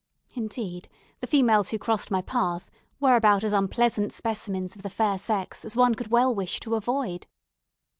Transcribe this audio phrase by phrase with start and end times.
[0.33, 5.19] Indeed, the females who crossed my path were about as unpleasant specimens of the fair
[5.19, 7.27] sex as one could well wish to avoid.